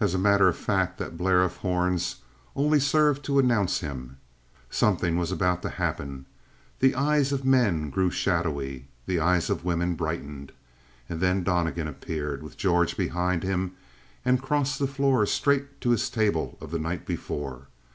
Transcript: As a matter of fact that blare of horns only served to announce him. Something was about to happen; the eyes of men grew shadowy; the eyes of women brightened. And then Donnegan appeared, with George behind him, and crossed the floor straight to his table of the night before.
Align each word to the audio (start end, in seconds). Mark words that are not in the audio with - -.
As 0.00 0.14
a 0.14 0.18
matter 0.18 0.48
of 0.48 0.56
fact 0.56 0.96
that 0.96 1.18
blare 1.18 1.42
of 1.42 1.58
horns 1.58 2.16
only 2.56 2.80
served 2.80 3.22
to 3.26 3.38
announce 3.38 3.80
him. 3.80 4.16
Something 4.70 5.18
was 5.18 5.30
about 5.30 5.60
to 5.60 5.68
happen; 5.68 6.24
the 6.80 6.94
eyes 6.94 7.30
of 7.30 7.44
men 7.44 7.90
grew 7.90 8.10
shadowy; 8.10 8.88
the 9.04 9.20
eyes 9.20 9.50
of 9.50 9.62
women 9.62 9.96
brightened. 9.96 10.52
And 11.10 11.20
then 11.20 11.44
Donnegan 11.44 11.88
appeared, 11.88 12.42
with 12.42 12.56
George 12.56 12.96
behind 12.96 13.42
him, 13.42 13.72
and 14.24 14.40
crossed 14.40 14.78
the 14.78 14.86
floor 14.86 15.26
straight 15.26 15.78
to 15.82 15.90
his 15.90 16.08
table 16.08 16.56
of 16.62 16.70
the 16.70 16.78
night 16.78 17.04
before. 17.04 17.66